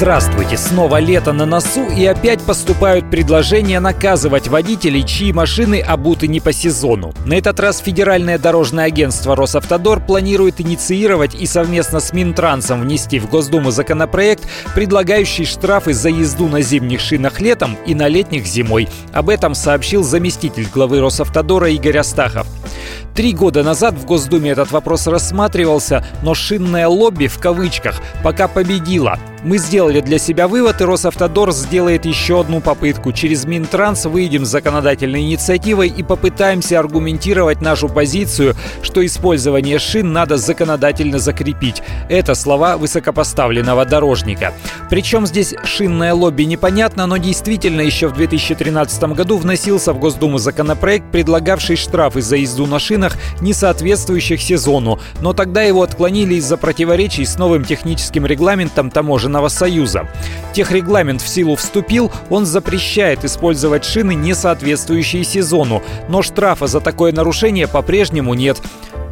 Здравствуйте! 0.00 0.56
Снова 0.56 0.98
лето 0.98 1.34
на 1.34 1.44
носу 1.44 1.90
и 1.90 2.06
опять 2.06 2.40
поступают 2.40 3.10
предложения 3.10 3.80
наказывать 3.80 4.48
водителей, 4.48 5.02
чьи 5.02 5.30
машины 5.30 5.82
обуты 5.82 6.26
не 6.26 6.40
по 6.40 6.54
сезону. 6.54 7.12
На 7.26 7.34
этот 7.34 7.60
раз 7.60 7.80
Федеральное 7.80 8.38
дорожное 8.38 8.86
агентство 8.86 9.36
Росавтодор 9.36 10.00
планирует 10.00 10.58
инициировать 10.58 11.34
и 11.34 11.44
совместно 11.44 12.00
с 12.00 12.14
Минтрансом 12.14 12.80
внести 12.80 13.18
в 13.18 13.28
Госдуму 13.28 13.72
законопроект, 13.72 14.44
предлагающий 14.74 15.44
штрафы 15.44 15.92
за 15.92 16.08
езду 16.08 16.48
на 16.48 16.62
зимних 16.62 17.00
шинах 17.00 17.38
летом 17.38 17.76
и 17.84 17.94
на 17.94 18.08
летних 18.08 18.46
зимой. 18.46 18.88
Об 19.12 19.28
этом 19.28 19.54
сообщил 19.54 20.02
заместитель 20.02 20.66
главы 20.72 21.00
Росавтодора 21.00 21.68
Игорь 21.72 21.98
Астахов. 21.98 22.46
Три 23.14 23.34
года 23.34 23.62
назад 23.62 23.96
в 23.96 24.06
Госдуме 24.06 24.52
этот 24.52 24.70
вопрос 24.70 25.06
рассматривался, 25.06 26.06
но 26.22 26.32
шинное 26.32 26.88
лобби 26.88 27.26
в 27.26 27.38
кавычках 27.38 28.00
пока 28.22 28.48
победило. 28.48 29.18
Мы 29.42 29.56
сделали 29.56 30.00
для 30.00 30.18
себя 30.18 30.48
вывод, 30.48 30.82
и 30.82 30.84
Росавтодор 30.84 31.52
сделает 31.52 32.04
еще 32.04 32.40
одну 32.40 32.60
попытку. 32.60 33.12
Через 33.12 33.46
Минтранс 33.46 34.04
выйдем 34.04 34.44
с 34.44 34.50
законодательной 34.50 35.22
инициативой 35.22 35.88
и 35.88 36.02
попытаемся 36.02 36.78
аргументировать 36.78 37.62
нашу 37.62 37.88
позицию, 37.88 38.54
что 38.82 39.04
использование 39.04 39.78
шин 39.78 40.12
надо 40.12 40.36
законодательно 40.36 41.18
закрепить. 41.18 41.82
Это 42.10 42.34
слова 42.34 42.76
высокопоставленного 42.76 43.86
дорожника. 43.86 44.52
Причем 44.90 45.26
здесь 45.26 45.54
шинное 45.64 46.12
лобби 46.12 46.42
непонятно, 46.42 47.06
но 47.06 47.16
действительно 47.16 47.80
еще 47.80 48.08
в 48.08 48.12
2013 48.12 49.02
году 49.14 49.38
вносился 49.38 49.94
в 49.94 49.98
Госдуму 49.98 50.36
законопроект, 50.36 51.10
предлагавший 51.10 51.76
штрафы 51.76 52.20
за 52.20 52.36
езду 52.36 52.66
на 52.66 52.78
шинах, 52.78 53.16
не 53.40 53.54
соответствующих 53.54 54.42
сезону. 54.42 55.00
Но 55.22 55.32
тогда 55.32 55.62
его 55.62 55.82
отклонили 55.82 56.34
из-за 56.34 56.58
противоречий 56.58 57.24
с 57.24 57.38
новым 57.38 57.64
техническим 57.64 58.26
регламентом 58.26 58.90
таможенного 58.90 59.29
Таможенного 59.30 59.48
союза. 59.48 60.08
Техрегламент 60.52 61.22
в 61.22 61.28
силу 61.28 61.54
вступил, 61.54 62.10
он 62.30 62.46
запрещает 62.46 63.24
использовать 63.24 63.84
шины, 63.84 64.14
не 64.14 64.34
соответствующие 64.34 65.22
сезону, 65.22 65.82
но 66.08 66.22
штрафа 66.22 66.66
за 66.66 66.80
такое 66.80 67.12
нарушение 67.12 67.68
по-прежнему 67.68 68.34
нет. 68.34 68.60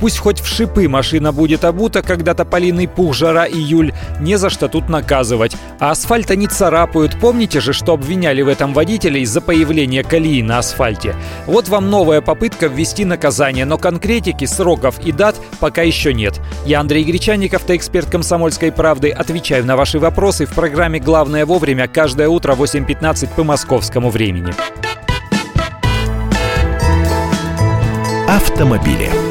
Пусть 0.00 0.18
хоть 0.18 0.40
в 0.40 0.46
шипы 0.46 0.88
машина 0.88 1.32
будет 1.32 1.64
обута, 1.64 2.02
когда 2.02 2.34
тополиный 2.34 2.86
пух, 2.86 3.14
жара, 3.14 3.46
июль, 3.48 3.92
не 4.20 4.36
за 4.36 4.48
что 4.48 4.68
тут 4.68 4.88
наказывать. 4.88 5.56
А 5.80 5.90
асфальта 5.90 6.36
не 6.36 6.46
царапают. 6.46 7.18
Помните 7.20 7.60
же, 7.60 7.72
что 7.72 7.94
обвиняли 7.94 8.42
в 8.42 8.48
этом 8.48 8.74
водителей 8.74 9.24
за 9.24 9.40
появление 9.40 10.04
колеи 10.04 10.42
на 10.42 10.58
асфальте? 10.58 11.16
Вот 11.46 11.68
вам 11.68 11.90
новая 11.90 12.20
попытка 12.20 12.66
ввести 12.66 13.04
наказание, 13.04 13.64
но 13.64 13.76
конкретики, 13.76 14.44
сроков 14.44 15.00
и 15.04 15.10
дат 15.10 15.34
пока 15.58 15.82
еще 15.82 16.14
нет. 16.14 16.40
Я 16.64 16.80
Андрей 16.80 17.04
Гречанник, 17.04 17.54
автоэксперт 17.54 18.10
«Комсомольской 18.10 18.72
правды». 18.72 19.10
Отвечаю 19.10 19.64
на 19.64 19.76
ваши 19.76 19.98
вопросы 19.98 20.46
в 20.46 20.54
программе 20.54 20.98
«Главное 20.98 21.46
вовремя» 21.46 21.88
каждое 21.88 22.28
утро 22.28 22.54
в 22.54 22.62
8.15 22.62 23.28
по 23.34 23.44
московскому 23.44 24.10
времени. 24.10 24.52
Автомобили. 28.28 29.27